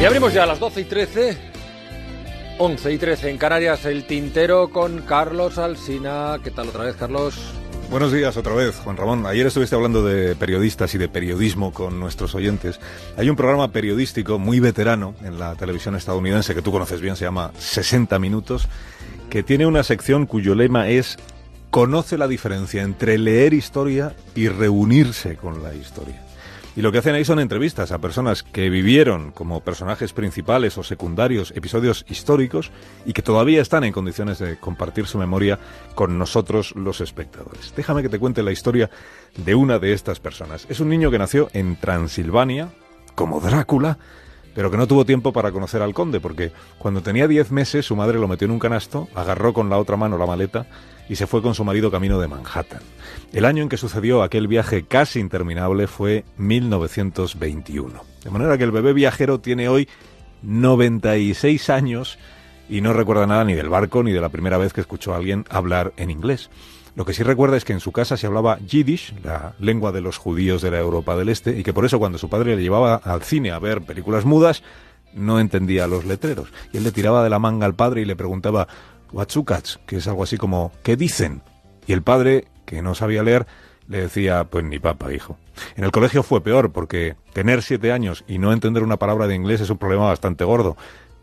[0.00, 1.36] Y abrimos ya a las 12 y 13,
[2.58, 6.38] 11 y 13 en Canarias, el tintero con Carlos Alsina.
[6.44, 7.34] ¿Qué tal otra vez, Carlos?
[7.90, 9.26] Buenos días otra vez, Juan Ramón.
[9.26, 12.78] Ayer estuviste hablando de periodistas y de periodismo con nuestros oyentes.
[13.16, 17.24] Hay un programa periodístico muy veterano en la televisión estadounidense que tú conoces bien, se
[17.24, 18.68] llama 60 Minutos,
[19.30, 21.16] que tiene una sección cuyo lema es
[21.70, 26.27] Conoce la diferencia entre leer historia y reunirse con la historia.
[26.78, 30.84] Y lo que hacen ahí son entrevistas a personas que vivieron como personajes principales o
[30.84, 32.70] secundarios episodios históricos
[33.04, 35.58] y que todavía están en condiciones de compartir su memoria
[35.96, 37.74] con nosotros los espectadores.
[37.74, 38.90] Déjame que te cuente la historia
[39.44, 40.66] de una de estas personas.
[40.68, 42.68] Es un niño que nació en Transilvania,
[43.16, 43.98] como Drácula,
[44.54, 47.96] pero que no tuvo tiempo para conocer al conde, porque cuando tenía 10 meses su
[47.96, 50.66] madre lo metió en un canasto, agarró con la otra mano la maleta
[51.08, 52.82] y se fue con su marido camino de Manhattan.
[53.32, 58.02] El año en que sucedió aquel viaje casi interminable fue 1921.
[58.24, 59.88] De manera que el bebé viajero tiene hoy
[60.42, 62.18] 96 años
[62.68, 65.16] y no recuerda nada ni del barco ni de la primera vez que escuchó a
[65.16, 66.50] alguien hablar en inglés.
[66.94, 70.00] Lo que sí recuerda es que en su casa se hablaba yiddish, la lengua de
[70.00, 72.62] los judíos de la Europa del Este, y que por eso cuando su padre le
[72.62, 74.62] llevaba al cine a ver películas mudas,
[75.14, 76.48] no entendía los letreros.
[76.72, 78.66] Y él le tiraba de la manga al padre y le preguntaba,
[79.12, 81.42] Watsukats, que es algo así como ¿qué dicen?
[81.86, 83.46] Y el padre, que no sabía leer,
[83.88, 85.38] le decía, pues ni papa, hijo.
[85.76, 89.34] En el colegio fue peor, porque tener siete años y no entender una palabra de
[89.34, 90.76] inglés es un problema bastante gordo.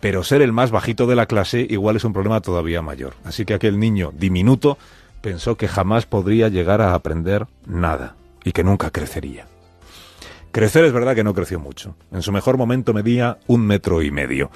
[0.00, 3.14] Pero ser el más bajito de la clase igual es un problema todavía mayor.
[3.24, 4.78] Así que aquel niño diminuto
[5.20, 9.46] pensó que jamás podría llegar a aprender nada y que nunca crecería.
[10.52, 11.94] Crecer es verdad que no creció mucho.
[12.10, 14.50] En su mejor momento medía un metro y medio.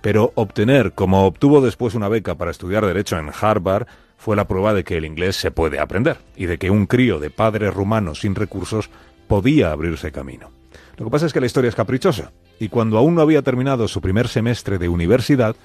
[0.00, 4.74] Pero obtener, como obtuvo después una beca para estudiar Derecho en Harvard, fue la prueba
[4.74, 8.20] de que el inglés se puede aprender y de que un crío de padres rumanos
[8.20, 8.90] sin recursos
[9.26, 10.50] podía abrirse camino.
[10.96, 12.30] Lo que pasa es que la historia es caprichosa,
[12.60, 15.56] y cuando aún no había terminado su primer semestre de universidad,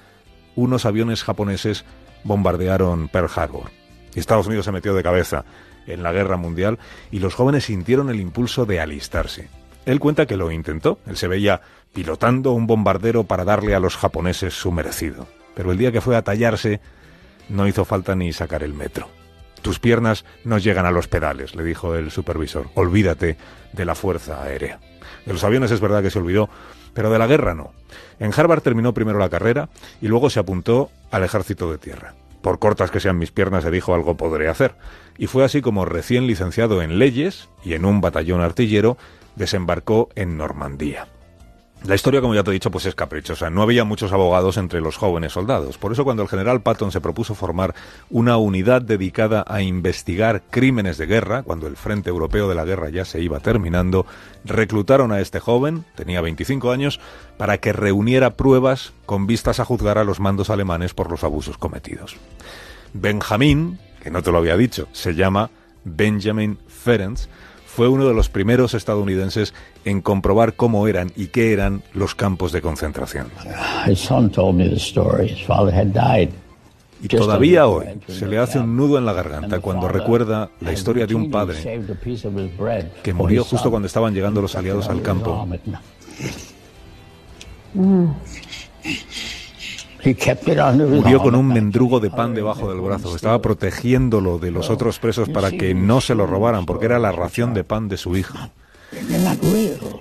[0.55, 1.83] unos aviones japoneses
[2.23, 3.69] bombardearon Pearl Harbor.
[4.15, 5.43] Estados Unidos se metió de cabeza
[5.87, 6.79] en la guerra mundial
[7.11, 9.49] y los jóvenes sintieron el impulso de alistarse.
[9.85, 11.61] Él cuenta que lo intentó, él se veía
[11.93, 15.27] pilotando un bombardero para darle a los japoneses su merecido.
[15.53, 16.79] Pero el día que fue a tallarse,
[17.49, 19.09] no hizo falta ni sacar el metro.
[19.61, 22.69] Tus piernas no llegan a los pedales, le dijo el supervisor.
[22.73, 23.37] Olvídate
[23.73, 24.79] de la fuerza aérea.
[25.25, 26.49] De los aviones es verdad que se olvidó,
[26.95, 27.73] pero de la guerra no.
[28.19, 29.69] En Harvard terminó primero la carrera
[30.01, 32.15] y luego se apuntó al ejército de tierra.
[32.41, 34.75] Por cortas que sean mis piernas, se dijo algo podré hacer.
[35.17, 38.97] Y fue así como recién licenciado en leyes y en un batallón artillero,
[39.35, 41.07] desembarcó en Normandía.
[41.83, 43.51] La historia, como ya te he dicho, pues es caprichosa.
[43.51, 45.77] No había muchos abogados entre los jóvenes soldados.
[45.77, 47.75] Por eso cuando el general Patton se propuso formar
[48.09, 52.89] una unidad dedicada a investigar crímenes de guerra, cuando el frente europeo de la guerra
[52.89, 54.07] ya se iba terminando,
[54.45, 56.99] reclutaron a este joven, tenía 25 años,
[57.37, 61.59] para que reuniera pruebas con vistas a juzgar a los mandos alemanes por los abusos
[61.59, 62.15] cometidos.
[62.93, 65.51] Benjamín, que no te lo había dicho, se llama
[65.83, 67.19] Benjamin Ferenc,
[67.75, 69.53] fue uno de los primeros estadounidenses
[69.83, 73.27] en comprobar cómo eran y qué eran los campos de concentración.
[77.03, 81.05] Y todavía hoy se le hace un nudo en la garganta cuando recuerda la historia
[81.05, 81.57] de un padre
[83.03, 85.45] que murió justo cuando estaban llegando los aliados al campo.
[90.87, 93.15] Murió con un mendrugo de pan debajo del brazo.
[93.15, 97.11] Estaba protegiéndolo de los otros presos para que no se lo robaran, porque era la
[97.11, 98.37] ración de pan de su hijo.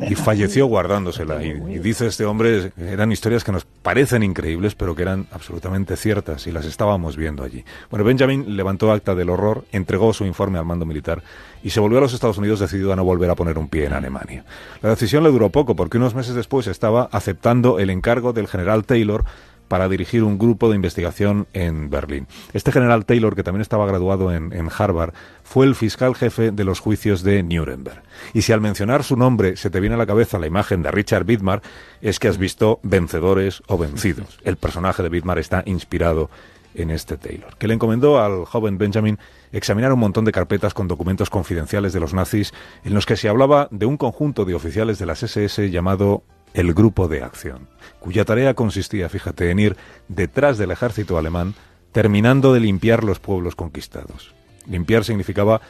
[0.08, 1.42] Y falleció guardándosela.
[1.42, 5.96] Y, y, dice este hombre, eran historias que nos parecen increíbles, pero que eran absolutamente
[5.96, 7.64] ciertas y las estábamos viendo allí.
[7.90, 11.22] Bueno, Benjamin levantó acta del horror, entregó su informe al mando militar
[11.62, 13.86] y se volvió a los Estados Unidos decidido a no volver a poner un pie
[13.86, 14.44] en Alemania.
[14.82, 18.84] La decisión le duró poco, porque unos meses después estaba aceptando el encargo del general
[18.84, 19.24] Taylor
[19.68, 22.26] para dirigir un grupo de investigación en Berlín.
[22.52, 26.80] Este general Taylor, que también estaba graduado en, Harvard, fue el fiscal jefe de los
[26.80, 28.02] juicios de Nuremberg.
[28.32, 30.90] Y si al mencionar su nombre se te viene a la cabeza la imagen de
[30.90, 31.62] Richard Widmar,
[32.00, 34.38] es que has visto Vencedores o Vencidos.
[34.44, 36.30] El personaje de Widmar está inspirado
[36.74, 39.18] en este Taylor, que le encomendó al joven Benjamin
[39.52, 42.52] examinar un montón de carpetas con documentos confidenciales de los nazis
[42.84, 46.24] en los que se hablaba de un conjunto de oficiales de las SS llamado
[46.54, 47.68] el Grupo de Acción,
[48.00, 49.76] cuya tarea consistía, fíjate, en ir
[50.08, 51.54] detrás del ejército alemán,
[51.92, 54.34] terminando de limpiar los pueblos conquistados.
[54.66, 55.60] Limpiar significaba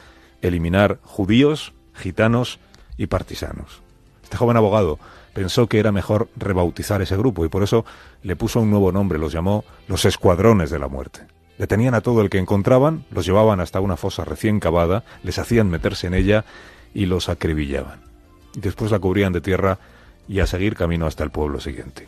[0.41, 2.59] eliminar judíos, gitanos
[2.97, 3.81] y partisanos.
[4.23, 4.99] Este joven abogado
[5.33, 7.83] pensó que era mejor rebautizar ese grupo y por eso
[8.21, 11.27] le puso un nuevo nombre, los llamó los Escuadrones de la Muerte.
[11.57, 15.69] Detenían a todo el que encontraban, los llevaban hasta una fosa recién cavada, les hacían
[15.69, 16.45] meterse en ella
[16.93, 18.01] y los acribillaban.
[18.55, 19.79] Después la cubrían de tierra
[20.27, 22.07] y a seguir camino hasta el pueblo siguiente.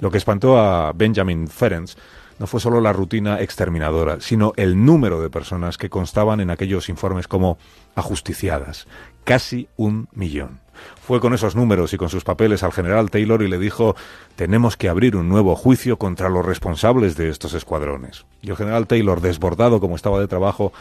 [0.00, 1.90] Lo que espantó a Benjamin Ferenc
[2.38, 6.88] no fue solo la rutina exterminadora, sino el número de personas que constaban en aquellos
[6.88, 7.58] informes como
[7.94, 8.86] ajusticiadas,
[9.24, 10.60] casi un millón.
[11.02, 13.94] Fue con esos números y con sus papeles al general Taylor y le dijo
[14.36, 18.24] tenemos que abrir un nuevo juicio contra los responsables de estos escuadrones.
[18.40, 20.72] Y el general Taylor, desbordado como estaba de trabajo,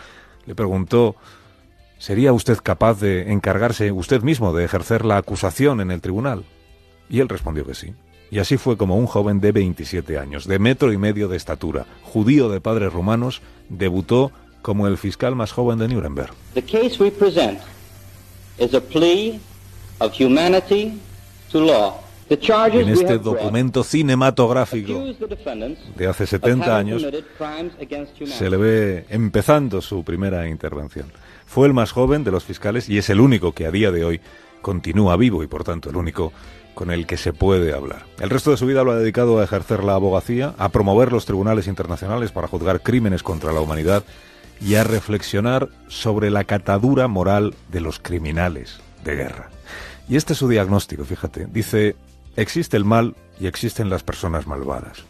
[0.46, 1.18] le preguntó
[1.98, 6.46] ¿Sería usted capaz de encargarse usted mismo de ejercer la acusación en el tribunal?
[7.10, 7.94] Y él respondió que sí.
[8.32, 11.88] Y así fue como un joven de 27 años, de metro y medio de estatura,
[12.04, 16.32] judío de padres rumanos, debutó como el fiscal más joven de Nuremberg.
[16.54, 17.60] The case we present
[18.60, 19.40] is a plea
[20.00, 21.00] of humanity
[21.52, 22.02] to law.
[22.28, 25.04] The charges En este documento cinematográfico
[25.96, 27.08] de hace of 70 having años
[28.26, 31.12] se le ve empezando su primera intervención.
[31.48, 34.06] Fue el más joven de los fiscales y es el único que a día de
[34.06, 34.22] hoy
[34.62, 36.32] continúa vivo y por tanto el único
[36.80, 38.06] con el que se puede hablar.
[38.22, 41.26] El resto de su vida lo ha dedicado a ejercer la abogacía, a promover los
[41.26, 44.06] tribunales internacionales para juzgar crímenes contra la humanidad
[44.62, 49.50] y a reflexionar sobre la catadura moral de los criminales de guerra.
[50.08, 51.48] Y este es su diagnóstico, fíjate.
[51.52, 51.98] Dice,
[52.38, 55.04] existe el mal y existen las personas malvadas.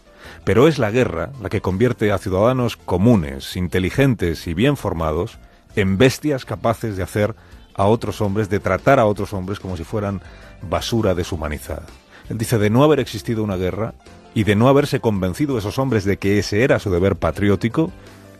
[0.46, 5.38] Pero es la guerra la que convierte a ciudadanos comunes, inteligentes y bien formados
[5.76, 7.36] en bestias capaces de hacer
[7.76, 10.20] a otros hombres, de tratar a otros hombres como si fueran
[10.62, 11.86] basura deshumanizada.
[12.30, 13.94] Dice de no haber existido una guerra
[14.34, 17.92] y de no haberse convencido esos hombres de que ese era su deber patriótico,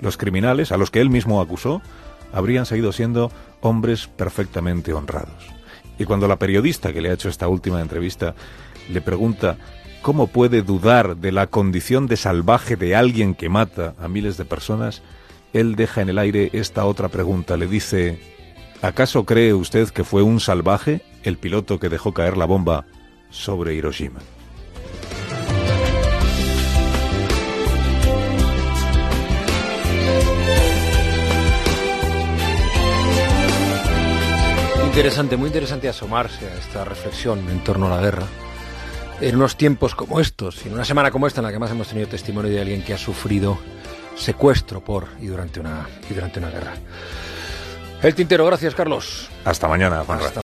[0.02, 1.82] los criminales, a los que él mismo acusó,
[2.32, 3.32] habrían seguido siendo
[3.62, 5.48] hombres perfectamente honrados.
[5.98, 8.36] Y cuando la periodista que le ha hecho esta última entrevista
[8.90, 9.58] le pregunta
[10.02, 14.46] cómo puede dudar de la condición de salvaje de alguien que mata a miles de
[14.46, 15.02] personas,
[15.52, 17.58] él deja en el aire esta otra pregunta.
[17.58, 18.20] Le dice,
[18.82, 22.86] ¿acaso cree usted que fue un salvaje el piloto que dejó caer la bomba
[23.30, 24.20] sobre Hiroshima?
[34.86, 38.26] Interesante, muy interesante asomarse a esta reflexión en torno a la guerra.
[39.22, 41.88] En unos tiempos como estos, en una semana como esta en la que más hemos
[41.88, 43.58] tenido testimonio de alguien que ha sufrido
[44.18, 46.74] secuestro por y durante una, y durante una guerra.
[48.02, 49.30] El tintero, gracias Carlos.
[49.46, 50.26] Hasta mañana, Juanra.
[50.26, 50.38] Hasta